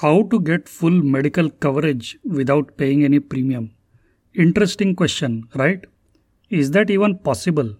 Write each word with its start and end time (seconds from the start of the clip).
How 0.00 0.22
to 0.30 0.40
get 0.40 0.66
full 0.66 1.02
medical 1.14 1.50
coverage 1.50 2.18
without 2.24 2.78
paying 2.78 3.04
any 3.04 3.20
premium? 3.20 3.72
Interesting 4.32 4.96
question, 4.96 5.46
right? 5.54 5.84
Is 6.48 6.70
that 6.70 6.88
even 6.88 7.18
possible? 7.18 7.76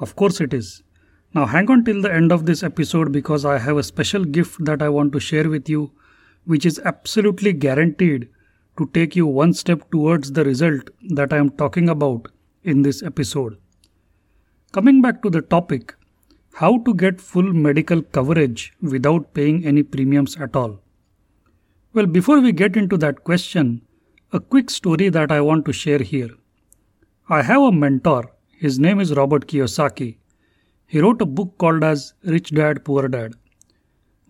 Of 0.00 0.16
course 0.16 0.40
it 0.40 0.52
is. 0.52 0.82
Now 1.32 1.46
hang 1.46 1.70
on 1.70 1.84
till 1.84 2.02
the 2.02 2.12
end 2.12 2.32
of 2.32 2.46
this 2.46 2.64
episode 2.64 3.12
because 3.12 3.44
I 3.44 3.58
have 3.58 3.76
a 3.76 3.84
special 3.84 4.24
gift 4.24 4.64
that 4.64 4.82
I 4.82 4.88
want 4.88 5.12
to 5.12 5.20
share 5.20 5.48
with 5.48 5.68
you, 5.68 5.92
which 6.46 6.66
is 6.66 6.80
absolutely 6.84 7.52
guaranteed 7.52 8.28
to 8.76 8.90
take 8.92 9.14
you 9.14 9.28
one 9.28 9.54
step 9.54 9.88
towards 9.92 10.32
the 10.32 10.44
result 10.44 10.90
that 11.10 11.32
I 11.32 11.36
am 11.36 11.50
talking 11.50 11.88
about 11.88 12.26
in 12.64 12.82
this 12.82 13.04
episode. 13.04 13.56
Coming 14.72 15.00
back 15.00 15.22
to 15.22 15.30
the 15.30 15.42
topic, 15.42 15.94
how 16.54 16.78
to 16.78 16.92
get 16.92 17.20
full 17.20 17.52
medical 17.52 18.02
coverage 18.02 18.72
without 18.82 19.32
paying 19.32 19.64
any 19.64 19.84
premiums 19.84 20.36
at 20.38 20.56
all. 20.56 20.80
Well, 21.94 22.06
before 22.06 22.40
we 22.40 22.52
get 22.52 22.74
into 22.74 22.96
that 22.96 23.22
question, 23.22 23.82
a 24.32 24.40
quick 24.40 24.70
story 24.70 25.10
that 25.10 25.30
I 25.30 25.42
want 25.42 25.66
to 25.66 25.74
share 25.74 25.98
here. 25.98 26.30
I 27.28 27.42
have 27.42 27.60
a 27.60 27.70
mentor, 27.70 28.32
his 28.48 28.78
name 28.78 28.98
is 28.98 29.12
Robert 29.12 29.46
Kiyosaki. 29.46 30.16
He 30.86 31.00
wrote 31.00 31.20
a 31.20 31.26
book 31.26 31.58
called 31.58 31.84
as 31.84 32.14
Rich 32.24 32.52
Dad 32.54 32.82
Poor 32.86 33.08
Dad. 33.08 33.34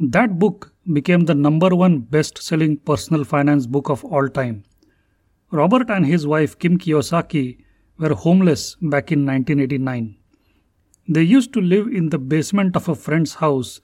That 0.00 0.40
book 0.40 0.72
became 0.92 1.20
the 1.20 1.36
number 1.36 1.68
one 1.68 2.00
best-selling 2.00 2.78
personal 2.78 3.22
finance 3.22 3.68
book 3.68 3.90
of 3.90 4.04
all 4.06 4.28
time. 4.28 4.64
Robert 5.52 5.88
and 5.88 6.04
his 6.04 6.26
wife 6.26 6.58
Kim 6.58 6.78
Kiyosaki 6.78 7.58
were 7.96 8.14
homeless 8.14 8.74
back 8.80 9.12
in 9.12 9.24
1989. 9.24 10.16
They 11.08 11.22
used 11.22 11.52
to 11.52 11.60
live 11.60 11.86
in 11.86 12.08
the 12.08 12.18
basement 12.18 12.74
of 12.74 12.88
a 12.88 12.96
friend's 12.96 13.34
house 13.34 13.80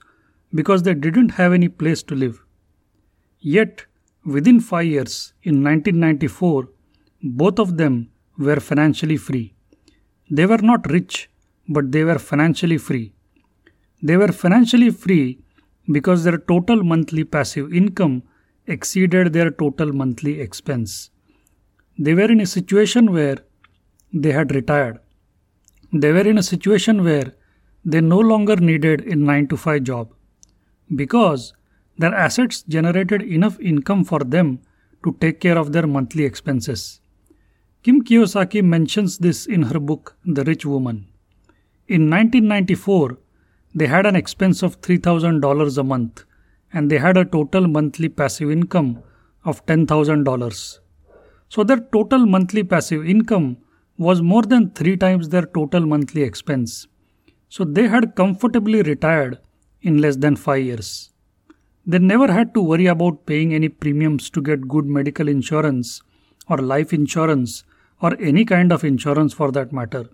because 0.53 0.83
they 0.83 0.95
didn't 0.95 1.29
have 1.29 1.53
any 1.53 1.69
place 1.69 2.03
to 2.03 2.15
live. 2.15 2.43
Yet, 3.39 3.85
within 4.25 4.59
five 4.59 4.85
years, 4.85 5.33
in 5.43 5.63
1994, 5.63 6.69
both 7.23 7.59
of 7.59 7.77
them 7.77 8.09
were 8.37 8.59
financially 8.59 9.17
free. 9.17 9.53
They 10.29 10.45
were 10.45 10.57
not 10.57 10.89
rich, 10.91 11.29
but 11.67 11.91
they 11.91 12.03
were 12.03 12.19
financially 12.19 12.77
free. 12.77 13.13
They 14.01 14.17
were 14.17 14.31
financially 14.31 14.91
free 14.91 15.39
because 15.91 16.23
their 16.23 16.37
total 16.37 16.83
monthly 16.83 17.23
passive 17.23 17.73
income 17.73 18.23
exceeded 18.67 19.33
their 19.33 19.51
total 19.51 19.93
monthly 19.93 20.39
expense. 20.39 21.09
They 21.97 22.13
were 22.13 22.31
in 22.31 22.41
a 22.41 22.45
situation 22.45 23.11
where 23.11 23.37
they 24.13 24.31
had 24.31 24.53
retired. 24.53 24.99
They 25.91 26.11
were 26.11 26.27
in 26.27 26.37
a 26.37 26.43
situation 26.43 27.03
where 27.03 27.33
they 27.83 28.01
no 28.01 28.19
longer 28.19 28.55
needed 28.57 29.01
a 29.07 29.15
9 29.15 29.47
to 29.47 29.57
5 29.57 29.83
job 29.83 30.13
because 30.95 31.53
their 31.99 32.15
assets 32.15 32.63
generated 32.75 33.21
enough 33.21 33.59
income 33.59 34.03
for 34.03 34.19
them 34.35 34.59
to 35.03 35.15
take 35.19 35.39
care 35.39 35.57
of 35.57 35.71
their 35.73 35.85
monthly 35.85 36.23
expenses. 36.23 37.01
Kim 37.83 38.03
Kiyosaki 38.03 38.63
mentions 38.63 39.17
this 39.17 39.45
in 39.45 39.63
her 39.63 39.79
book 39.79 40.15
The 40.25 40.43
Rich 40.43 40.65
Woman. 40.65 41.07
In 41.87 42.09
1994, 42.09 43.17
they 43.75 43.87
had 43.87 44.05
an 44.05 44.15
expense 44.15 44.63
of 44.63 44.79
$3,000 44.81 45.77
a 45.77 45.83
month 45.83 46.23
and 46.71 46.89
they 46.89 46.97
had 46.97 47.17
a 47.17 47.25
total 47.25 47.67
monthly 47.67 48.09
passive 48.09 48.49
income 48.49 49.03
of 49.43 49.65
$10,000. 49.65 50.79
So 51.49 51.63
their 51.63 51.79
total 51.91 52.25
monthly 52.25 52.63
passive 52.63 53.05
income 53.05 53.57
was 53.97 54.21
more 54.21 54.43
than 54.43 54.71
three 54.71 54.95
times 54.95 55.29
their 55.29 55.45
total 55.45 55.85
monthly 55.85 56.23
expense. 56.23 56.87
So 57.49 57.65
they 57.65 57.87
had 57.87 58.15
comfortably 58.15 58.83
retired 58.83 59.39
in 59.81 59.97
less 59.97 60.15
than 60.15 60.35
five 60.35 60.63
years. 60.63 61.09
They 61.89 61.97
never 61.97 62.31
had 62.31 62.53
to 62.53 62.61
worry 62.61 62.85
about 62.85 63.25
paying 63.25 63.51
any 63.51 63.67
premiums 63.67 64.29
to 64.31 64.43
get 64.43 64.67
good 64.67 64.85
medical 64.85 65.27
insurance 65.27 66.03
or 66.47 66.57
life 66.57 66.93
insurance 66.93 67.63
or 67.99 68.15
any 68.21 68.45
kind 68.45 68.71
of 68.71 68.83
insurance 68.83 69.33
for 69.33 69.51
that 69.53 69.73
matter. 69.73 70.07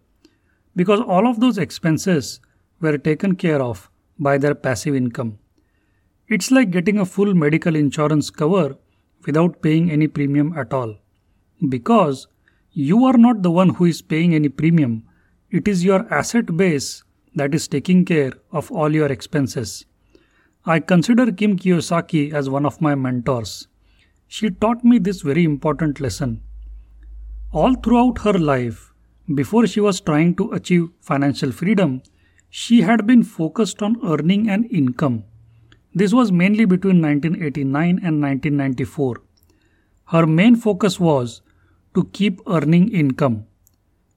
Because 0.74 1.02
all 1.02 1.28
of 1.28 1.42
those 1.42 1.58
expenses 1.58 2.40
were 2.80 2.98
taken 2.98 3.36
care 3.36 3.62
of 3.62 3.90
by 4.18 4.38
their 4.38 4.56
passive 4.56 4.96
income. 4.96 5.38
It's 6.30 6.50
like 6.50 6.72
getting 6.72 6.98
a 6.98 7.06
full 7.06 7.34
medical 7.34 7.76
insurance 7.76 8.30
cover 8.30 8.78
without 9.26 9.62
paying 9.62 9.92
any 9.92 10.08
premium 10.08 10.58
at 10.58 10.72
all. 10.72 10.96
Because 11.68 12.30
you 12.72 13.04
are 13.04 13.18
not 13.18 13.44
the 13.44 13.52
one 13.52 13.72
who 13.72 13.84
is 13.84 14.02
paying 14.02 14.34
any 14.34 14.48
premium, 14.48 15.04
it 15.52 15.68
is 15.68 15.84
your 15.84 16.08
asset 16.14 16.56
base 16.56 17.04
that 17.36 17.54
is 17.54 17.68
taking 17.68 18.06
care 18.06 18.32
of 18.54 18.72
all 18.72 18.96
your 18.96 19.12
expenses. 19.12 19.84
I 20.68 20.80
consider 20.80 21.32
Kim 21.32 21.60
Kiyosaki 21.60 22.34
as 22.34 22.50
one 22.50 22.66
of 22.66 22.82
my 22.82 22.96
mentors. 22.96 23.68
She 24.28 24.50
taught 24.50 24.84
me 24.84 24.98
this 24.98 25.22
very 25.22 25.44
important 25.44 26.00
lesson. 26.00 26.42
All 27.52 27.76
throughout 27.76 28.18
her 28.20 28.34
life, 28.34 28.92
before 29.36 29.68
she 29.68 29.80
was 29.80 30.02
trying 30.02 30.36
to 30.38 30.54
achieve 30.54 30.90
financial 31.02 31.52
freedom, 31.52 32.02
she 32.50 32.82
had 32.82 33.06
been 33.06 33.22
focused 33.22 33.84
on 33.84 33.98
earning 34.04 34.50
an 34.50 34.64
income. 34.64 35.26
This 35.94 36.14
was 36.14 36.32
mainly 36.32 36.66
between 36.66 37.00
1989 37.00 38.00
and 38.04 38.20
1994. 38.20 39.22
Her 40.06 40.26
main 40.26 40.56
focus 40.56 41.00
was 41.00 41.44
to 41.94 42.06
keep 42.06 42.42
earning 42.48 42.92
income. 42.92 43.46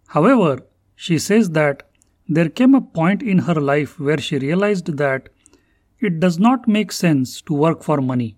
However, 0.06 0.62
she 0.97 1.19
says 1.19 1.50
that 1.50 1.82
there 2.26 2.48
came 2.48 2.75
a 2.75 2.81
point 2.81 3.22
in 3.22 3.41
her 3.41 3.54
life 3.54 4.00
where 4.00 4.19
she 4.19 4.38
realized 4.38 4.97
that 4.97 5.28
it 6.00 6.20
does 6.20 6.38
not 6.38 6.69
make 6.69 6.92
sense 6.92 7.41
to 7.42 7.54
work 7.54 7.82
for 7.82 8.00
money. 8.00 8.36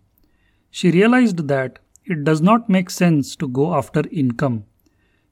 She 0.71 0.91
realized 0.91 1.49
that 1.49 1.79
it 2.05 2.25
does 2.25 2.41
not 2.41 2.69
make 2.69 2.91
sense 2.91 3.37
to 3.37 3.49
go 3.49 3.75
after 3.75 4.03
income. 4.11 4.65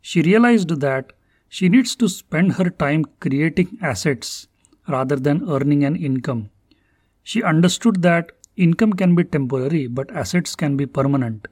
She 0.00 0.22
realized 0.22 0.80
that 0.80 1.12
she 1.48 1.68
needs 1.68 1.96
to 1.96 2.08
spend 2.08 2.52
her 2.52 2.70
time 2.70 3.04
creating 3.20 3.78
assets 3.80 4.48
rather 4.86 5.16
than 5.16 5.48
earning 5.48 5.84
an 5.84 5.96
income. 5.96 6.50
She 7.22 7.42
understood 7.42 8.02
that 8.02 8.32
income 8.56 8.92
can 8.92 9.14
be 9.14 9.24
temporary 9.24 9.86
but 9.86 10.10
assets 10.10 10.54
can 10.54 10.76
be 10.76 10.86
permanent. 10.86 11.48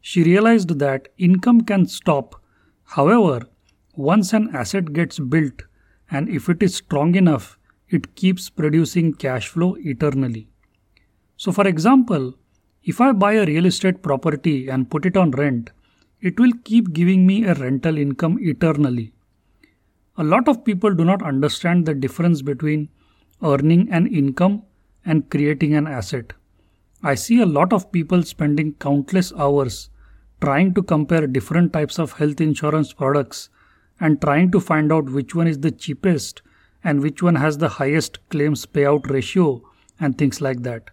She 0.00 0.24
realized 0.24 0.78
that 0.78 1.08
income 1.18 1.60
can 1.62 1.86
stop. 1.86 2.42
However, 2.84 3.46
once 3.94 4.32
an 4.32 4.50
asset 4.54 4.92
gets 4.92 5.18
built 5.18 5.62
and 6.10 6.28
if 6.28 6.48
it 6.48 6.62
is 6.62 6.74
strong 6.74 7.14
enough, 7.14 7.58
it 7.90 8.14
keeps 8.14 8.48
producing 8.48 9.12
cash 9.12 9.48
flow 9.48 9.76
eternally. 9.80 10.48
So, 11.36 11.52
for 11.52 11.66
example, 11.66 12.34
if 12.84 13.00
I 13.00 13.12
buy 13.12 13.32
a 13.34 13.44
real 13.44 13.66
estate 13.66 14.02
property 14.02 14.68
and 14.68 14.90
put 14.90 15.04
it 15.04 15.16
on 15.16 15.32
rent, 15.32 15.70
it 16.20 16.38
will 16.38 16.52
keep 16.64 16.92
giving 16.92 17.26
me 17.26 17.44
a 17.44 17.54
rental 17.54 17.98
income 17.98 18.38
eternally. 18.40 19.12
A 20.16 20.24
lot 20.24 20.48
of 20.48 20.64
people 20.64 20.94
do 20.94 21.04
not 21.04 21.22
understand 21.22 21.86
the 21.86 21.94
difference 21.94 22.42
between 22.42 22.88
earning 23.42 23.90
an 23.90 24.06
income 24.06 24.62
and 25.04 25.30
creating 25.30 25.74
an 25.74 25.86
asset. 25.86 26.32
I 27.02 27.14
see 27.14 27.40
a 27.40 27.46
lot 27.46 27.72
of 27.72 27.90
people 27.90 28.22
spending 28.22 28.74
countless 28.74 29.32
hours 29.32 29.88
trying 30.42 30.74
to 30.74 30.82
compare 30.82 31.26
different 31.26 31.72
types 31.72 31.98
of 31.98 32.12
health 32.12 32.40
insurance 32.40 32.92
products 32.92 33.48
and 33.98 34.20
trying 34.20 34.50
to 34.52 34.60
find 34.60 34.92
out 34.92 35.10
which 35.10 35.34
one 35.34 35.46
is 35.46 35.60
the 35.60 35.70
cheapest 35.70 36.42
and 36.82 37.02
which 37.02 37.22
one 37.22 37.34
has 37.36 37.58
the 37.58 37.68
highest 37.68 38.18
claims 38.30 38.66
payout 38.66 39.10
ratio 39.10 39.62
and 39.98 40.16
things 40.16 40.40
like 40.40 40.62
that. 40.62 40.90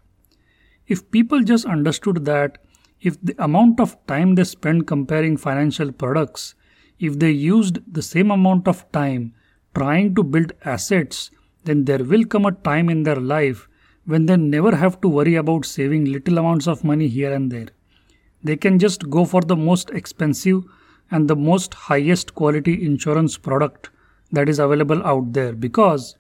If 0.88 1.10
people 1.12 1.44
just 1.44 1.66
understood 1.66 2.26
that 2.26 2.58
if 3.02 3.22
the 3.22 3.36
amount 3.44 3.80
of 3.80 3.96
time 4.08 4.36
they 4.36 4.44
spend 4.44 4.88
comparing 4.88 5.38
financial 5.38 5.92
products, 5.92 6.56
if 7.00 7.20
they 7.20 7.32
used 7.32 7.80
the 7.92 8.02
same 8.02 8.32
amount 8.32 8.68
of 8.68 8.92
time 8.92 9.34
trying 9.76 10.16
to 10.16 10.24
build 10.24 10.54
assets, 10.66 11.30
then 11.64 11.86
there 11.86 12.04
will 12.04 12.26
come 12.26 12.46
a 12.46 12.52
time 12.52 12.90
in 12.90 13.04
their 13.04 13.18
life 13.18 13.68
when 14.06 14.26
they 14.26 14.38
never 14.38 14.76
have 14.76 15.00
to 15.02 15.08
worry 15.08 15.36
about 15.36 15.66
saving 15.66 16.06
little 16.06 16.38
amounts 16.38 16.68
of 16.68 16.84
money 16.84 17.08
here 17.08 17.34
and 17.34 17.52
there. 17.52 17.68
They 18.44 18.56
can 18.56 18.80
just 18.80 19.10
go 19.10 19.26
for 19.26 19.42
the 19.42 19.56
most 19.56 19.90
expensive 19.92 20.64
and 21.12 21.28
the 21.28 21.36
most 21.36 21.74
highest 21.74 22.34
quality 22.34 22.86
insurance 22.86 23.38
product 23.38 23.90
that 24.32 24.50
is 24.50 24.60
available 24.60 25.06
out 25.06 25.34
there 25.34 25.54
because 25.54 26.16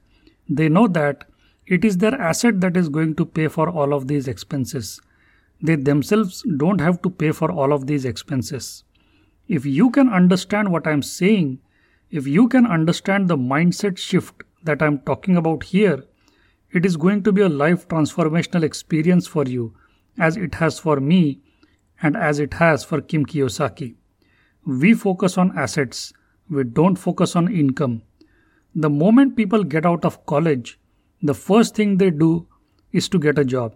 they 0.49 0.69
know 0.69 0.87
that 0.87 1.25
it 1.65 1.83
is 1.83 1.97
their 1.97 2.15
asset 2.15 2.61
that 2.61 2.77
is 2.77 2.89
going 2.89 3.15
to 3.15 3.25
pay 3.25 3.47
for 3.47 3.69
all 3.69 3.93
of 3.93 4.07
these 4.07 4.27
expenses. 4.27 5.01
They 5.61 5.75
themselves 5.75 6.43
don't 6.57 6.79
have 6.79 7.01
to 7.01 7.09
pay 7.09 7.31
for 7.31 7.51
all 7.51 7.73
of 7.73 7.87
these 7.87 8.05
expenses. 8.05 8.83
If 9.47 9.65
you 9.65 9.89
can 9.89 10.09
understand 10.09 10.71
what 10.71 10.87
I'm 10.87 11.01
saying, 11.01 11.59
if 12.09 12.25
you 12.25 12.47
can 12.47 12.65
understand 12.65 13.27
the 13.27 13.37
mindset 13.37 13.97
shift 13.97 14.43
that 14.63 14.81
I'm 14.81 14.99
talking 14.99 15.35
about 15.35 15.63
here, 15.63 16.03
it 16.71 16.85
is 16.85 16.97
going 16.97 17.23
to 17.23 17.31
be 17.31 17.41
a 17.41 17.49
life 17.49 17.87
transformational 17.87 18.63
experience 18.63 19.27
for 19.27 19.43
you, 19.45 19.73
as 20.17 20.37
it 20.37 20.55
has 20.55 20.79
for 20.79 20.99
me 20.99 21.41
and 22.01 22.15
as 22.15 22.39
it 22.39 22.55
has 22.55 22.83
for 22.83 23.01
Kim 23.01 23.25
Kiyosaki. 23.25 23.95
We 24.65 24.93
focus 24.93 25.37
on 25.37 25.57
assets 25.57 26.13
we 26.49 26.63
don't 26.63 26.95
focus 26.95 27.35
on 27.35 27.53
income. 27.53 28.01
The 28.75 28.89
moment 28.89 29.35
people 29.35 29.63
get 29.63 29.85
out 29.85 30.05
of 30.05 30.25
college, 30.25 30.79
the 31.21 31.33
first 31.33 31.75
thing 31.75 31.97
they 31.97 32.09
do 32.11 32.47
is 32.91 33.09
to 33.09 33.19
get 33.19 33.39
a 33.39 33.45
job. 33.45 33.75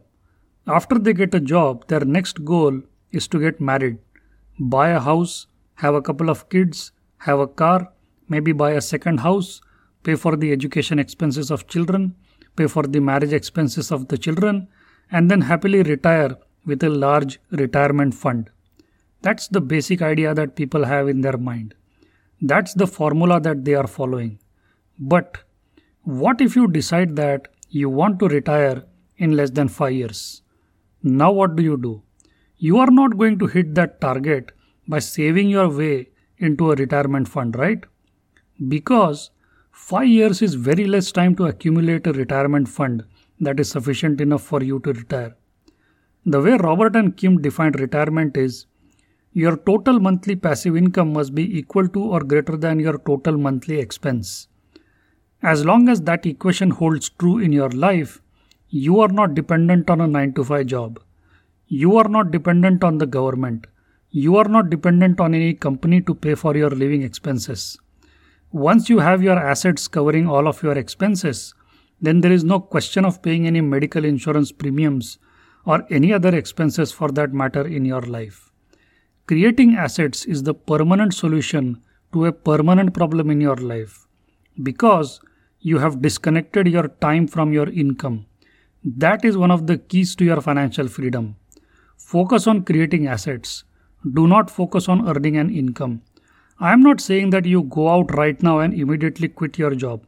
After 0.67 0.99
they 0.99 1.13
get 1.13 1.33
a 1.33 1.39
job, 1.39 1.87
their 1.87 2.01
next 2.01 2.45
goal 2.45 2.81
is 3.11 3.27
to 3.29 3.39
get 3.39 3.59
married, 3.59 3.97
buy 4.59 4.89
a 4.89 4.99
house, 4.99 5.47
have 5.75 5.95
a 5.95 6.01
couple 6.01 6.29
of 6.29 6.49
kids, 6.49 6.91
have 7.17 7.39
a 7.39 7.47
car, 7.47 7.91
maybe 8.29 8.51
buy 8.51 8.71
a 8.71 8.81
second 8.81 9.19
house, 9.19 9.61
pay 10.03 10.15
for 10.15 10.35
the 10.35 10.51
education 10.51 10.99
expenses 10.99 11.51
of 11.51 11.67
children, 11.67 12.15
pay 12.55 12.67
for 12.67 12.83
the 12.83 12.99
marriage 12.99 13.33
expenses 13.33 13.91
of 13.91 14.07
the 14.07 14.17
children, 14.17 14.67
and 15.11 15.29
then 15.29 15.41
happily 15.41 15.81
retire 15.83 16.37
with 16.65 16.83
a 16.83 16.89
large 16.89 17.39
retirement 17.51 18.13
fund. 18.13 18.49
That's 19.21 19.47
the 19.47 19.61
basic 19.61 20.01
idea 20.01 20.33
that 20.33 20.55
people 20.55 20.85
have 20.85 21.07
in 21.07 21.21
their 21.21 21.37
mind. 21.37 21.73
That's 22.41 22.73
the 22.73 22.87
formula 22.87 23.39
that 23.39 23.63
they 23.63 23.75
are 23.75 23.87
following. 23.87 24.39
But 24.99 25.37
what 26.03 26.41
if 26.41 26.55
you 26.55 26.67
decide 26.67 27.15
that 27.15 27.47
you 27.69 27.89
want 27.89 28.19
to 28.19 28.27
retire 28.27 28.83
in 29.17 29.35
less 29.35 29.51
than 29.51 29.67
5 29.67 29.91
years? 29.91 30.41
Now, 31.03 31.31
what 31.31 31.55
do 31.55 31.63
you 31.63 31.77
do? 31.77 32.01
You 32.57 32.79
are 32.79 32.89
not 32.91 33.17
going 33.17 33.37
to 33.39 33.47
hit 33.47 33.75
that 33.75 34.01
target 34.01 34.51
by 34.87 34.99
saving 34.99 35.49
your 35.49 35.69
way 35.69 36.09
into 36.37 36.71
a 36.71 36.75
retirement 36.75 37.27
fund, 37.27 37.55
right? 37.55 37.83
Because 38.67 39.31
5 39.71 40.07
years 40.07 40.41
is 40.41 40.55
very 40.55 40.85
less 40.85 41.11
time 41.11 41.35
to 41.35 41.45
accumulate 41.45 42.07
a 42.07 42.13
retirement 42.13 42.67
fund 42.67 43.03
that 43.39 43.59
is 43.59 43.69
sufficient 43.69 44.19
enough 44.19 44.43
for 44.43 44.63
you 44.63 44.79
to 44.79 44.93
retire. 44.93 45.35
The 46.25 46.41
way 46.41 46.57
Robert 46.57 46.95
and 46.95 47.15
Kim 47.15 47.41
defined 47.41 47.79
retirement 47.79 48.37
is 48.37 48.65
your 49.33 49.55
total 49.55 49.99
monthly 49.99 50.35
passive 50.35 50.75
income 50.75 51.13
must 51.13 51.33
be 51.33 51.57
equal 51.57 51.87
to 51.87 52.03
or 52.03 52.19
greater 52.19 52.57
than 52.57 52.79
your 52.79 52.97
total 52.97 53.37
monthly 53.37 53.79
expense. 53.79 54.49
As 55.41 55.63
long 55.63 55.87
as 55.87 56.01
that 56.01 56.25
equation 56.25 56.71
holds 56.71 57.09
true 57.09 57.39
in 57.39 57.53
your 57.53 57.69
life, 57.69 58.21
you 58.69 58.99
are 58.99 59.07
not 59.07 59.33
dependent 59.33 59.89
on 59.89 60.01
a 60.01 60.07
9 60.07 60.33
to 60.33 60.43
5 60.43 60.65
job. 60.65 60.99
You 61.67 61.97
are 61.97 62.09
not 62.09 62.31
dependent 62.31 62.83
on 62.83 62.97
the 62.97 63.05
government. 63.05 63.67
You 64.09 64.35
are 64.35 64.49
not 64.49 64.69
dependent 64.69 65.21
on 65.21 65.33
any 65.33 65.53
company 65.53 66.01
to 66.01 66.13
pay 66.13 66.35
for 66.35 66.57
your 66.57 66.69
living 66.69 67.01
expenses. 67.01 67.77
Once 68.51 68.89
you 68.89 68.99
have 68.99 69.23
your 69.23 69.39
assets 69.39 69.87
covering 69.87 70.27
all 70.27 70.45
of 70.45 70.61
your 70.61 70.77
expenses, 70.77 71.53
then 72.01 72.19
there 72.19 72.33
is 72.33 72.43
no 72.43 72.59
question 72.59 73.05
of 73.05 73.21
paying 73.21 73.47
any 73.47 73.61
medical 73.61 74.03
insurance 74.03 74.51
premiums 74.51 75.17
or 75.65 75.87
any 75.89 76.11
other 76.11 76.35
expenses 76.35 76.91
for 76.91 77.09
that 77.13 77.33
matter 77.33 77.65
in 77.65 77.85
your 77.85 78.01
life. 78.01 78.50
Creating 79.31 79.77
assets 79.77 80.25
is 80.25 80.43
the 80.43 80.53
permanent 80.53 81.13
solution 81.13 81.81
to 82.11 82.25
a 82.25 82.33
permanent 82.33 82.93
problem 82.93 83.31
in 83.31 83.39
your 83.39 83.55
life 83.55 84.05
because 84.61 85.21
you 85.61 85.77
have 85.77 86.01
disconnected 86.01 86.67
your 86.67 86.89
time 87.05 87.27
from 87.27 87.53
your 87.53 87.69
income. 87.69 88.25
That 88.83 89.23
is 89.23 89.37
one 89.37 89.49
of 89.49 89.67
the 89.67 89.77
keys 89.77 90.17
to 90.17 90.25
your 90.25 90.41
financial 90.41 90.89
freedom. 90.89 91.37
Focus 91.95 92.45
on 92.45 92.65
creating 92.65 93.07
assets. 93.07 93.63
Do 94.15 94.27
not 94.27 94.51
focus 94.51 94.89
on 94.89 95.07
earning 95.07 95.37
an 95.37 95.49
income. 95.49 96.01
I 96.59 96.73
am 96.73 96.83
not 96.83 96.99
saying 96.99 97.29
that 97.29 97.45
you 97.45 97.63
go 97.63 97.87
out 97.87 98.13
right 98.13 98.43
now 98.43 98.59
and 98.59 98.73
immediately 98.73 99.29
quit 99.29 99.57
your 99.57 99.75
job. 99.75 100.05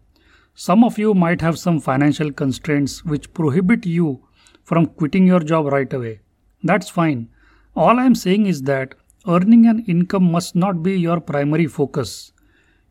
Some 0.53 0.83
of 0.83 0.99
you 0.99 1.13
might 1.13 1.39
have 1.39 1.57
some 1.57 1.79
financial 1.79 2.33
constraints 2.33 3.05
which 3.05 3.33
prohibit 3.33 3.85
you 3.85 4.27
from 4.65 4.87
quitting 4.87 5.25
your 5.25 5.39
job 5.39 5.67
right 5.67 5.93
away. 5.93 6.19
That's 6.61 6.89
fine. 6.89 7.29
All 7.73 8.01
I 8.01 8.05
am 8.05 8.15
saying 8.15 8.47
is 8.47 8.63
that 8.63 8.95
earning 9.27 9.65
an 9.65 9.83
income 9.87 10.31
must 10.31 10.55
not 10.55 10.83
be 10.83 10.99
your 10.99 11.19
primary 11.19 11.67
focus 11.67 12.33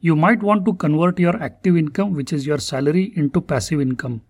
you 0.04 0.16
might 0.16 0.42
want 0.42 0.64
to 0.64 0.74
convert 0.74 1.20
your 1.20 1.40
active 1.40 1.76
income, 1.76 2.14
which 2.14 2.32
is 2.32 2.44
your 2.44 2.58
salary, 2.58 3.12
into 3.14 3.40
passive 3.40 3.80
income. 3.80 4.22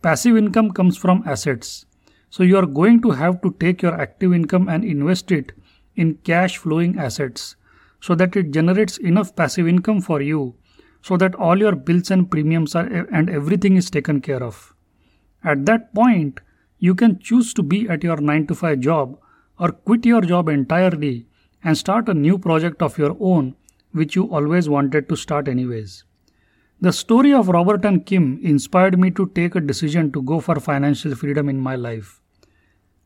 Passive 0.00 0.34
income 0.34 0.70
comes 0.70 0.96
from 0.96 1.22
assets. 1.26 1.84
So 2.30 2.42
you 2.42 2.56
are 2.56 2.64
going 2.64 3.02
to 3.02 3.10
have 3.10 3.42
to 3.42 3.54
take 3.60 3.82
your 3.82 4.00
active 4.00 4.32
income 4.32 4.66
and 4.66 4.82
invest 4.82 5.30
it 5.30 5.52
in 5.94 6.14
cash 6.24 6.56
flowing 6.56 6.98
assets 6.98 7.54
so 8.00 8.14
that 8.14 8.34
it 8.34 8.50
generates 8.50 8.96
enough 8.96 9.36
passive 9.36 9.68
income 9.68 10.00
for 10.00 10.22
you 10.22 10.54
so 11.02 11.18
that 11.18 11.34
all 11.34 11.58
your 11.58 11.76
bills 11.76 12.10
and 12.10 12.30
premiums 12.30 12.74
are 12.74 12.86
and 12.86 13.28
everything 13.28 13.76
is 13.76 13.90
taken 13.90 14.22
care 14.22 14.42
of. 14.42 14.74
At 15.44 15.66
that 15.66 15.94
point, 15.94 16.40
you 16.78 16.94
can 16.94 17.18
choose 17.18 17.52
to 17.54 17.62
be 17.62 17.86
at 17.90 18.02
your 18.02 18.16
9 18.16 18.46
to 18.46 18.54
5 18.54 18.80
job 18.80 19.18
or 19.58 19.70
quit 19.70 20.04
your 20.04 20.20
job 20.20 20.48
entirely 20.48 21.26
and 21.62 21.76
start 21.76 22.08
a 22.08 22.14
new 22.14 22.38
project 22.38 22.82
of 22.82 22.98
your 22.98 23.16
own 23.20 23.54
which 23.92 24.16
you 24.16 24.24
always 24.24 24.68
wanted 24.68 25.08
to 25.08 25.16
start 25.16 25.48
anyways. 25.48 26.04
The 26.80 26.92
story 26.92 27.32
of 27.32 27.48
Robert 27.48 27.84
and 27.84 28.04
Kim 28.04 28.40
inspired 28.42 28.98
me 28.98 29.10
to 29.12 29.26
take 29.34 29.54
a 29.54 29.60
decision 29.60 30.10
to 30.12 30.20
go 30.20 30.40
for 30.40 30.58
financial 30.60 31.14
freedom 31.14 31.48
in 31.48 31.60
my 31.60 31.76
life. 31.76 32.20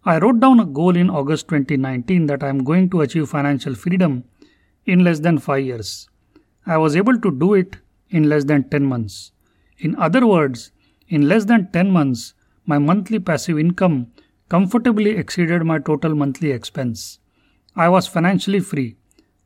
I 0.04 0.18
wrote 0.18 0.40
down 0.40 0.58
a 0.58 0.64
goal 0.64 0.96
in 0.96 1.10
August 1.10 1.48
2019 1.48 2.26
that 2.26 2.42
I 2.42 2.48
am 2.48 2.64
going 2.64 2.88
to 2.90 3.02
achieve 3.02 3.28
financial 3.28 3.74
freedom 3.74 4.24
in 4.86 5.04
less 5.04 5.20
than 5.20 5.38
5 5.38 5.62
years. 5.62 6.08
I 6.66 6.78
was 6.78 6.96
able 6.96 7.20
to 7.20 7.30
do 7.30 7.54
it 7.54 7.76
in 8.08 8.28
less 8.28 8.44
than 8.44 8.68
10 8.68 8.84
months. 8.84 9.32
In 9.78 9.94
other 9.96 10.26
words, 10.26 10.72
in 11.08 11.28
less 11.28 11.44
than 11.44 11.70
10 11.70 11.90
months, 11.90 12.32
my 12.64 12.78
monthly 12.78 13.18
passive 13.18 13.58
income 13.58 14.12
comfortably 14.48 15.10
exceeded 15.10 15.62
my 15.64 15.78
total 15.78 16.14
monthly 16.14 16.50
expense. 16.50 17.18
I 17.76 17.88
was 17.88 18.06
financially 18.06 18.60
free. 18.60 18.96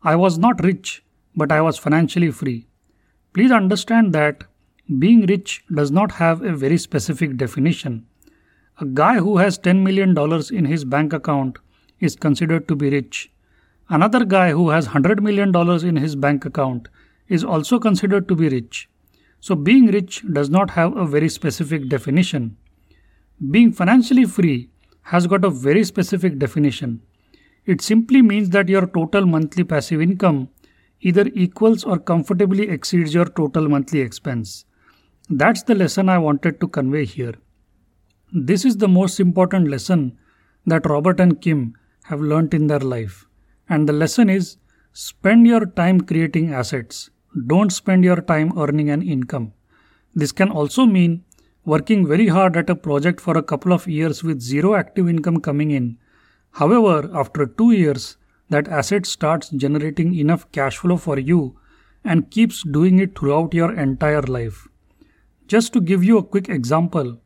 I 0.02 0.16
was 0.16 0.38
not 0.38 0.62
rich, 0.62 1.04
but 1.34 1.50
I 1.50 1.60
was 1.60 1.78
financially 1.78 2.30
free. 2.30 2.66
Please 3.34 3.50
understand 3.50 4.12
that 4.14 4.44
being 4.98 5.26
rich 5.26 5.64
does 5.74 5.90
not 5.90 6.12
have 6.12 6.42
a 6.42 6.54
very 6.54 6.78
specific 6.78 7.36
definition. 7.36 8.06
A 8.80 8.84
guy 8.84 9.16
who 9.16 9.38
has 9.38 9.58
$10 9.58 9.82
million 9.82 10.16
in 10.52 10.64
his 10.64 10.84
bank 10.84 11.12
account 11.12 11.58
is 12.00 12.16
considered 12.16 12.66
to 12.68 12.76
be 12.76 12.90
rich. 12.90 13.30
Another 13.88 14.24
guy 14.24 14.50
who 14.50 14.70
has 14.70 14.88
$100 14.88 15.20
million 15.20 15.54
in 15.86 15.96
his 15.96 16.16
bank 16.16 16.44
account 16.44 16.88
is 17.28 17.44
also 17.44 17.78
considered 17.78 18.28
to 18.28 18.34
be 18.34 18.48
rich. 18.48 18.88
So, 19.40 19.54
being 19.54 19.86
rich 19.86 20.24
does 20.32 20.48
not 20.50 20.70
have 20.70 20.96
a 20.96 21.06
very 21.06 21.28
specific 21.28 21.88
definition. 21.88 22.56
Being 23.50 23.72
financially 23.72 24.24
free 24.24 24.70
has 25.02 25.26
got 25.26 25.44
a 25.44 25.50
very 25.50 25.84
specific 25.84 26.38
definition. 26.38 27.02
It 27.64 27.80
simply 27.80 28.22
means 28.22 28.50
that 28.50 28.68
your 28.68 28.86
total 28.86 29.26
monthly 29.26 29.64
passive 29.64 30.00
income 30.00 30.48
either 31.00 31.26
equals 31.34 31.84
or 31.84 31.98
comfortably 31.98 32.68
exceeds 32.68 33.12
your 33.14 33.26
total 33.26 33.68
monthly 33.68 34.00
expense. 34.00 34.64
That's 35.28 35.62
the 35.62 35.74
lesson 35.74 36.08
I 36.08 36.18
wanted 36.18 36.60
to 36.60 36.68
convey 36.68 37.04
here. 37.04 37.34
This 38.32 38.64
is 38.64 38.76
the 38.76 38.88
most 38.88 39.20
important 39.20 39.68
lesson 39.68 40.18
that 40.66 40.86
Robert 40.86 41.20
and 41.20 41.40
Kim 41.40 41.74
have 42.04 42.20
learnt 42.20 42.54
in 42.54 42.66
their 42.66 42.80
life. 42.80 43.26
And 43.68 43.88
the 43.88 43.92
lesson 43.92 44.30
is 44.30 44.56
spend 44.92 45.46
your 45.46 45.66
time 45.66 46.00
creating 46.00 46.52
assets. 46.52 47.10
Don't 47.46 47.72
spend 47.72 48.04
your 48.04 48.20
time 48.20 48.58
earning 48.58 48.90
an 48.90 49.02
income. 49.02 49.52
This 50.14 50.32
can 50.32 50.50
also 50.50 50.86
mean 50.86 51.24
working 51.64 52.06
very 52.06 52.28
hard 52.28 52.56
at 52.56 52.68
a 52.68 52.74
project 52.74 53.20
for 53.20 53.38
a 53.38 53.42
couple 53.42 53.72
of 53.72 53.86
years 53.86 54.24
with 54.24 54.40
zero 54.40 54.74
active 54.74 55.08
income 55.08 55.40
coming 55.40 55.70
in. 55.70 55.98
However, 56.52 57.08
after 57.14 57.46
two 57.46 57.70
years, 57.70 58.16
that 58.50 58.68
asset 58.68 59.06
starts 59.06 59.48
generating 59.50 60.14
enough 60.14 60.50
cash 60.52 60.76
flow 60.76 60.96
for 60.96 61.18
you 61.18 61.58
and 62.04 62.30
keeps 62.30 62.62
doing 62.64 62.98
it 62.98 63.16
throughout 63.16 63.54
your 63.54 63.72
entire 63.72 64.22
life. 64.22 64.68
Just 65.46 65.72
to 65.72 65.80
give 65.80 66.02
you 66.02 66.18
a 66.18 66.24
quick 66.24 66.48
example, 66.48 67.18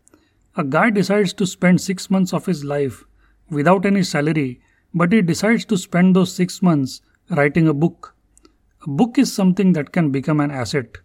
a 0.54 0.64
guy 0.64 0.90
decides 0.90 1.32
to 1.34 1.46
spend 1.46 1.80
6 1.80 2.10
months 2.10 2.32
of 2.32 2.46
his 2.46 2.64
life 2.64 3.04
without 3.50 3.86
any 3.86 4.02
salary, 4.02 4.60
but 4.94 5.12
he 5.12 5.22
decides 5.22 5.64
to 5.66 5.76
spend 5.76 6.14
those 6.14 6.34
6 6.34 6.62
months 6.62 7.00
writing 7.30 7.68
a 7.68 7.74
book. 7.74 8.14
A 8.86 8.90
book 8.90 9.18
is 9.18 9.32
something 9.32 9.72
that 9.72 9.92
can 9.92 10.10
become 10.10 10.40
an 10.40 10.50
asset 10.50 10.98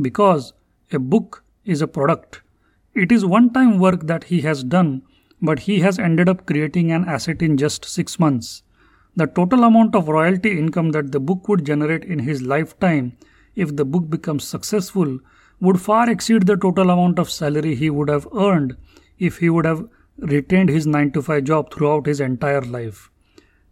because 0.00 0.52
a 0.92 0.98
book 0.98 1.42
is 1.64 1.82
a 1.82 1.88
product. 1.88 2.42
It 2.94 3.10
is 3.10 3.24
one 3.24 3.50
time 3.52 3.78
work 3.80 4.06
that 4.06 4.24
he 4.24 4.42
has 4.42 4.62
done, 4.62 5.02
but 5.42 5.60
he 5.60 5.80
has 5.80 5.98
ended 5.98 6.28
up 6.28 6.46
creating 6.46 6.92
an 6.92 7.04
asset 7.08 7.42
in 7.42 7.56
just 7.56 7.84
6 7.84 8.20
months. 8.20 8.62
The 9.16 9.26
total 9.26 9.64
amount 9.64 9.96
of 9.96 10.08
royalty 10.08 10.56
income 10.58 10.90
that 10.90 11.10
the 11.10 11.18
book 11.20 11.48
would 11.48 11.66
generate 11.66 12.04
in 12.04 12.20
his 12.20 12.42
lifetime 12.42 13.16
if 13.56 13.74
the 13.74 13.84
book 13.84 14.08
becomes 14.10 14.44
successful 14.44 15.18
would 15.60 15.80
far 15.80 16.08
exceed 16.08 16.46
the 16.46 16.56
total 16.56 16.90
amount 16.90 17.18
of 17.18 17.30
salary 17.30 17.74
he 17.74 17.90
would 17.90 18.08
have 18.08 18.28
earned 18.34 18.76
if 19.18 19.38
he 19.38 19.50
would 19.50 19.64
have 19.64 19.88
retained 20.18 20.68
his 20.68 20.86
9 20.86 21.10
to 21.12 21.22
5 21.22 21.44
job 21.44 21.72
throughout 21.72 22.06
his 22.06 22.20
entire 22.20 22.60
life. 22.60 23.10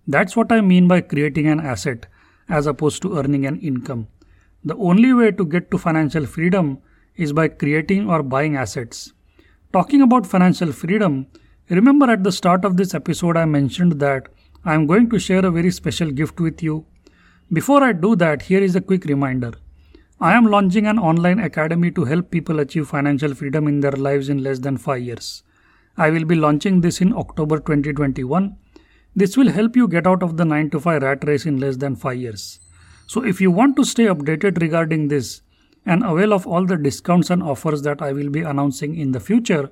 That's 0.06 0.36
what 0.36 0.50
I 0.50 0.60
mean 0.60 0.88
by 0.88 1.00
creating 1.00 1.46
an 1.46 1.60
asset 1.60 2.06
as 2.48 2.66
opposed 2.66 3.02
to 3.02 3.16
earning 3.18 3.46
an 3.46 3.60
income. 3.60 4.08
The 4.64 4.76
only 4.76 5.12
way 5.12 5.30
to 5.30 5.44
get 5.44 5.70
to 5.70 5.78
financial 5.78 6.26
freedom 6.26 6.78
is 7.16 7.32
by 7.32 7.48
creating 7.48 8.08
or 8.08 8.22
buying 8.22 8.56
assets. 8.56 9.12
Talking 9.72 10.02
about 10.02 10.26
financial 10.26 10.72
freedom, 10.72 11.26
remember 11.68 12.10
at 12.10 12.24
the 12.24 12.32
start 12.32 12.64
of 12.64 12.76
this 12.76 12.94
episode 12.94 13.36
I 13.36 13.44
mentioned 13.44 14.00
that 14.00 14.28
I 14.64 14.74
am 14.74 14.86
going 14.86 15.10
to 15.10 15.18
share 15.18 15.44
a 15.44 15.50
very 15.50 15.70
special 15.70 16.10
gift 16.10 16.40
with 16.40 16.62
you. 16.62 16.86
Before 17.52 17.82
I 17.82 17.92
do 17.92 18.14
that, 18.16 18.42
here 18.42 18.62
is 18.62 18.76
a 18.76 18.80
quick 18.80 19.04
reminder. 19.04 19.52
I 20.20 20.34
am 20.34 20.46
launching 20.46 20.86
an 20.86 20.98
online 20.98 21.40
academy 21.40 21.90
to 21.90 22.04
help 22.04 22.30
people 22.30 22.60
achieve 22.60 22.88
financial 22.88 23.34
freedom 23.34 23.66
in 23.66 23.80
their 23.80 23.92
lives 23.92 24.28
in 24.28 24.42
less 24.42 24.60
than 24.60 24.76
5 24.76 25.00
years. 25.02 25.42
I 25.96 26.10
will 26.10 26.24
be 26.24 26.36
launching 26.36 26.80
this 26.80 27.00
in 27.00 27.12
October 27.12 27.58
2021. 27.58 28.56
This 29.16 29.36
will 29.36 29.50
help 29.50 29.74
you 29.76 29.88
get 29.88 30.06
out 30.06 30.22
of 30.22 30.36
the 30.36 30.44
9 30.44 30.70
to 30.70 30.80
5 30.80 31.02
rat 31.02 31.24
race 31.26 31.44
in 31.44 31.58
less 31.58 31.76
than 31.76 31.96
5 31.96 32.16
years. 32.16 32.60
So, 33.06 33.24
if 33.24 33.40
you 33.40 33.50
want 33.50 33.76
to 33.76 33.84
stay 33.84 34.04
updated 34.04 34.60
regarding 34.62 35.08
this 35.08 35.42
and 35.84 36.04
avail 36.04 36.32
of 36.32 36.46
all 36.46 36.64
the 36.64 36.76
discounts 36.76 37.30
and 37.30 37.42
offers 37.42 37.82
that 37.82 38.00
I 38.02 38.12
will 38.12 38.30
be 38.30 38.42
announcing 38.42 38.96
in 38.96 39.12
the 39.12 39.20
future, 39.20 39.70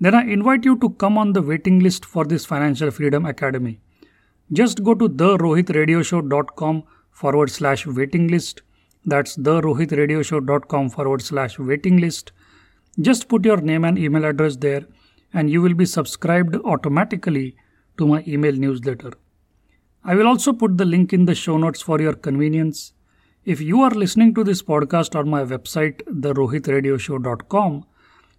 then 0.00 0.14
I 0.14 0.22
invite 0.24 0.64
you 0.64 0.78
to 0.78 0.90
come 0.90 1.16
on 1.16 1.32
the 1.32 1.42
waiting 1.42 1.80
list 1.80 2.04
for 2.04 2.24
this 2.24 2.44
Financial 2.44 2.90
Freedom 2.90 3.24
Academy. 3.24 3.80
Just 4.52 4.82
go 4.84 4.94
to 4.94 5.08
therohitradioshow.com 5.08 6.84
forward 7.10 7.50
slash 7.50 7.86
waiting 7.86 8.28
list. 8.28 8.62
That's 9.04 9.36
therohitradioshow.com 9.36 10.90
forward 10.90 11.22
slash 11.22 11.58
waiting 11.58 11.98
list. 11.98 12.32
Just 13.00 13.28
put 13.28 13.44
your 13.44 13.58
name 13.58 13.84
and 13.84 13.98
email 13.98 14.24
address 14.24 14.56
there, 14.56 14.86
and 15.32 15.50
you 15.50 15.62
will 15.62 15.74
be 15.74 15.86
subscribed 15.86 16.56
automatically 16.56 17.56
to 17.98 18.06
my 18.06 18.24
email 18.26 18.52
newsletter. 18.52 19.12
I 20.04 20.14
will 20.14 20.26
also 20.26 20.52
put 20.52 20.76
the 20.78 20.84
link 20.84 21.12
in 21.12 21.24
the 21.24 21.34
show 21.34 21.56
notes 21.56 21.82
for 21.82 22.00
your 22.00 22.14
convenience. 22.14 22.92
If 23.46 23.60
you 23.60 23.82
are 23.82 23.90
listening 23.90 24.34
to 24.34 24.42
this 24.42 24.60
podcast 24.60 25.14
on 25.14 25.28
my 25.28 25.44
website, 25.44 26.02
therohitradioshow.com, 26.08 27.84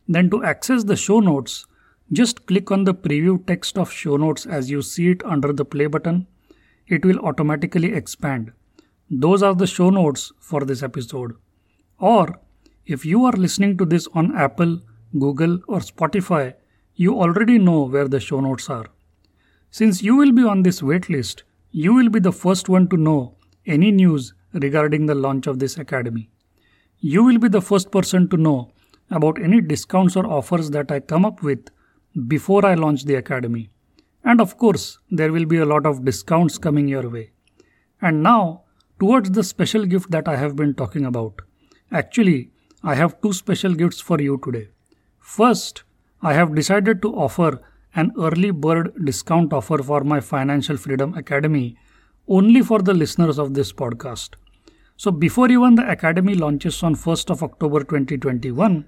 then 0.10 0.30
to 0.30 0.44
access 0.44 0.84
the 0.84 0.98
show 0.98 1.22
notes, 1.22 1.66
just 2.12 2.46
click 2.46 2.72
on 2.72 2.84
the 2.84 2.94
preview 2.94 3.38
text 3.48 3.78
of 3.78 3.90
show 3.90 4.18
notes 4.18 4.46
as 4.46 4.70
you 4.70 4.82
see 4.82 5.12
it 5.12 5.24
under 5.24 5.54
the 5.54 5.64
play 5.64 5.88
button. 5.88 6.28
It 6.88 7.06
will 7.06 7.20
automatically 7.20 7.94
expand. 7.94 8.52
Those 9.10 9.44
are 9.44 9.56
the 9.56 9.66
show 9.66 9.90
notes 9.90 10.34
for 10.42 10.66
this 10.66 10.84
episode. 10.84 11.38
Or 12.00 12.42
if 12.86 13.06
you 13.06 13.24
are 13.24 13.32
listening 13.32 13.78
to 13.78 13.86
this 13.86 14.10
on 14.14 14.36
Apple, 14.36 14.82
Google, 15.18 15.62
or 15.70 15.80
Spotify, 15.80 16.56
you 16.96 17.18
already 17.18 17.58
know 17.58 17.84
where 17.84 18.10
the 18.10 18.20
show 18.20 18.42
notes 18.42 18.70
are. 18.70 18.88
Since 19.72 20.04
you 20.04 20.18
will 20.18 20.34
be 20.34 20.44
on 20.44 20.64
this 20.64 20.82
waitlist, 20.82 21.44
you 21.72 21.94
will 21.94 22.10
be 22.10 22.20
the 22.20 22.34
first 22.34 22.68
one 22.68 22.90
to 22.90 22.98
know 22.98 23.38
any 23.66 23.92
news 23.92 24.34
regarding 24.62 25.06
the 25.06 25.16
launch 25.16 25.48
of 25.48 25.60
this 25.60 25.78
academy. 25.78 26.30
You 27.00 27.24
will 27.24 27.38
be 27.38 27.48
the 27.48 27.62
first 27.62 27.92
person 27.92 28.28
to 28.30 28.38
know 28.38 28.72
about 29.10 29.42
any 29.42 29.62
discounts 29.62 30.16
or 30.16 30.26
offers 30.26 30.70
that 30.72 30.92
I 30.92 31.00
come 31.00 31.26
up 31.26 31.44
with 31.44 31.70
before 32.28 32.66
I 32.66 32.74
launch 32.74 33.06
the 33.06 33.16
academy. 33.16 33.70
And 34.24 34.42
of 34.42 34.58
course, 34.58 35.00
there 35.10 35.32
will 35.32 35.46
be 35.46 35.58
a 35.58 35.66
lot 35.66 35.86
of 35.86 36.04
discounts 36.04 36.58
coming 36.58 36.88
your 36.88 37.10
way. 37.10 37.32
And 38.02 38.22
now, 38.24 38.64
towards 39.00 39.32
the 39.32 39.44
special 39.44 39.86
gift 39.86 40.12
that 40.12 40.28
I 40.28 40.36
have 40.36 40.56
been 40.56 40.74
talking 40.74 41.06
about. 41.06 41.42
Actually, 41.92 42.52
I 42.84 42.96
have 42.96 43.22
two 43.22 43.34
special 43.34 43.74
gifts 43.74 44.02
for 44.02 44.20
you 44.20 44.40
today. 44.44 44.70
First, 45.20 45.84
I 46.22 46.34
have 46.34 46.56
decided 46.56 47.02
to 47.04 47.14
offer 47.16 47.62
an 47.96 48.12
early 48.18 48.52
bird 48.52 48.94
discount 49.06 49.54
offer 49.54 49.82
for 49.84 50.04
my 50.04 50.20
Financial 50.20 50.78
Freedom 50.78 51.14
Academy 51.14 51.78
only 52.28 52.62
for 52.62 52.82
the 52.82 52.94
listeners 52.94 53.40
of 53.40 53.54
this 53.54 53.72
podcast. 53.72 54.32
So 54.98 55.12
before 55.12 55.52
even 55.52 55.76
the 55.76 55.90
academy 55.90 56.34
launches 56.34 56.82
on 56.82 56.96
1st 56.96 57.30
of 57.30 57.44
October 57.44 57.82
2021, 57.82 58.84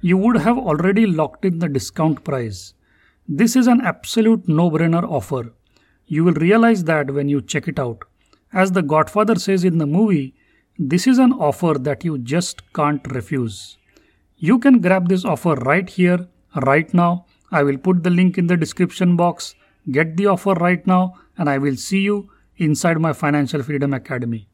you 0.00 0.16
would 0.16 0.36
have 0.36 0.56
already 0.56 1.04
locked 1.04 1.44
in 1.44 1.58
the 1.58 1.68
discount 1.68 2.22
price. 2.22 2.74
This 3.26 3.56
is 3.56 3.66
an 3.66 3.80
absolute 3.80 4.48
no 4.48 4.70
brainer 4.70 5.02
offer. 5.02 5.52
You 6.06 6.22
will 6.22 6.34
realize 6.34 6.84
that 6.84 7.10
when 7.10 7.28
you 7.28 7.42
check 7.42 7.66
it 7.66 7.80
out. 7.80 8.04
As 8.52 8.70
the 8.70 8.82
Godfather 8.82 9.34
says 9.34 9.64
in 9.64 9.78
the 9.78 9.86
movie, 9.86 10.34
this 10.78 11.08
is 11.08 11.18
an 11.18 11.32
offer 11.32 11.74
that 11.76 12.04
you 12.04 12.18
just 12.18 12.62
can't 12.72 13.04
refuse. 13.12 13.76
You 14.36 14.60
can 14.60 14.80
grab 14.80 15.08
this 15.08 15.24
offer 15.24 15.54
right 15.56 15.90
here, 15.90 16.28
right 16.64 16.94
now. 16.94 17.26
I 17.50 17.64
will 17.64 17.78
put 17.78 18.04
the 18.04 18.10
link 18.10 18.38
in 18.38 18.46
the 18.46 18.56
description 18.56 19.16
box. 19.16 19.56
Get 19.90 20.16
the 20.16 20.26
offer 20.26 20.52
right 20.52 20.86
now, 20.86 21.14
and 21.36 21.50
I 21.50 21.58
will 21.58 21.76
see 21.76 22.00
you 22.00 22.30
inside 22.58 23.00
my 23.00 23.12
Financial 23.12 23.62
Freedom 23.62 23.92
Academy. 23.92 24.47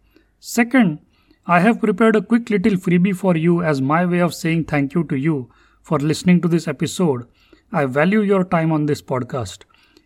Second, 0.46 0.98
I 1.46 1.60
have 1.60 1.80
prepared 1.80 2.16
a 2.16 2.20
quick 2.20 2.50
little 2.50 2.74
freebie 2.74 3.16
for 3.16 3.34
you 3.34 3.62
as 3.62 3.80
my 3.80 4.04
way 4.04 4.18
of 4.18 4.34
saying 4.34 4.64
thank 4.64 4.92
you 4.92 5.02
to 5.04 5.16
you 5.16 5.48
for 5.80 5.98
listening 5.98 6.42
to 6.42 6.48
this 6.48 6.68
episode. 6.68 7.26
I 7.72 7.86
value 7.86 8.20
your 8.20 8.44
time 8.44 8.70
on 8.70 8.84
this 8.84 9.00
podcast. 9.00 9.62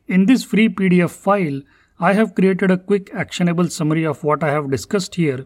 In 0.06 0.26
this 0.26 0.44
free 0.44 0.68
PDF 0.68 1.10
file, 1.10 1.62
I 1.98 2.12
have 2.12 2.36
created 2.36 2.70
a 2.70 2.78
quick 2.78 3.10
actionable 3.12 3.68
summary 3.68 4.04
of 4.06 4.22
what 4.22 4.44
I 4.44 4.52
have 4.52 4.70
discussed 4.70 5.16
here. 5.16 5.44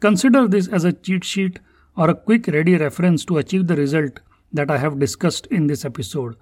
Consider 0.00 0.48
this 0.48 0.66
as 0.66 0.84
a 0.84 0.94
cheat 0.94 1.24
sheet 1.24 1.60
or 1.94 2.08
a 2.08 2.14
quick 2.14 2.46
ready 2.46 2.78
reference 2.78 3.26
to 3.26 3.36
achieve 3.36 3.66
the 3.66 3.76
result 3.76 4.20
that 4.50 4.70
I 4.70 4.78
have 4.78 4.98
discussed 4.98 5.46
in 5.48 5.66
this 5.66 5.84
episode. 5.84 6.36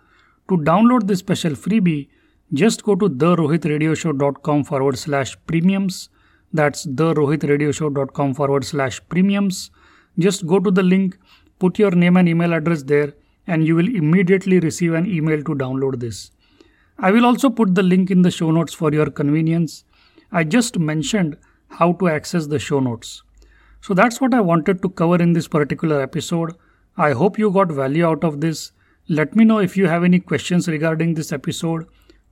To 0.49 0.59
download 0.59 1.09
this 1.09 1.19
special 1.19 1.55
freebie, 1.55 2.09
just 2.53 2.85
go 2.85 2.95
to 2.95 3.11
therohitradioshow.com 3.11 4.63
forward 4.63 4.97
slash 4.97 5.37
premiums 5.49 6.09
that's 6.53 6.87
therohitradioshow.com 6.87 8.35
forward 8.35 8.65
slash 8.65 9.01
premiums. 9.09 9.71
Just 10.19 10.47
go 10.47 10.59
to 10.59 10.71
the 10.71 10.83
link, 10.83 11.19
put 11.59 11.79
your 11.79 11.93
name 11.93 12.17
and 12.17 12.29
email 12.29 12.53
address 12.53 12.83
there, 12.83 13.15
and 13.47 13.67
you 13.67 13.77
will 13.77 13.89
immediately 13.89 14.61
receive 14.61 14.95
an 14.95 15.07
email 15.07 15.43
to 15.43 15.55
download 15.55 16.01
this. 16.01 16.31
I 16.99 17.11
will 17.11 17.25
also 17.25 17.49
put 17.49 17.75
the 17.75 17.83
link 17.83 18.11
in 18.11 18.23
the 18.23 18.31
show 18.31 18.51
notes 18.51 18.75
for 18.75 18.93
your 18.93 19.11
convenience. 19.11 19.85
I 20.33 20.45
just 20.45 20.79
mentioned 20.79 21.37
how 21.69 21.93
to 21.95 22.09
access 22.09 22.47
the 22.47 22.59
show 22.59 22.81
notes. 22.81 23.23
So 23.81 23.95
that's 23.95 24.21
what 24.21 24.35
I 24.35 24.41
wanted 24.41 24.83
to 24.83 24.91
cover 24.91 25.17
in 25.17 25.33
this 25.33 25.49
particular 25.49 26.03
episode. 26.03 26.55
I 26.97 27.13
hope 27.13 27.39
you 27.39 27.51
got 27.51 27.71
value 27.71 28.07
out 28.07 28.25
of 28.25 28.41
this. 28.41 28.73
Let 29.09 29.35
me 29.35 29.45
know 29.45 29.59
if 29.59 29.77
you 29.77 29.87
have 29.87 30.05
any 30.05 30.21
questions 30.21 30.69
regarding 30.69 31.15
this 31.15 31.33
episode. 31.33 31.87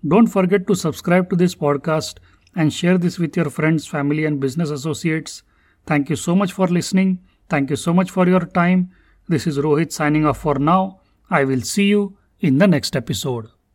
Don't 0.06 0.26
forget 0.26 0.66
to 0.66 0.74
subscribe 0.74 1.30
to 1.30 1.36
this 1.36 1.54
podcast 1.54 2.18
and 2.58 2.72
share 2.72 2.98
this 2.98 3.18
with 3.20 3.36
your 3.36 3.50
friends, 3.50 3.86
family, 3.86 4.24
and 4.24 4.40
business 4.40 4.70
associates. 4.70 5.44
Thank 5.86 6.10
you 6.10 6.16
so 6.16 6.34
much 6.34 6.52
for 6.52 6.66
listening. 6.66 7.20
Thank 7.48 7.70
you 7.70 7.76
so 7.76 7.94
much 7.94 8.10
for 8.10 8.26
your 8.26 8.44
time. 8.60 8.90
This 9.28 9.46
is 9.46 9.58
Rohit 9.58 9.92
signing 9.92 10.26
off 10.26 10.38
for 10.38 10.58
now. 10.58 11.00
I 11.30 11.44
will 11.44 11.60
see 11.60 11.84
you 11.84 12.18
in 12.40 12.58
the 12.58 12.66
next 12.66 12.96
episode. 12.96 13.46